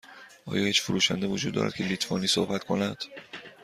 آیا 0.45 0.65
هیچ 0.65 0.81
فروشنده 0.81 1.27
وجود 1.27 1.53
دارد 1.53 1.75
که 1.75 1.83
لیتوانی 1.83 2.27
صحبت 2.27 2.63
کند؟ 2.63 3.03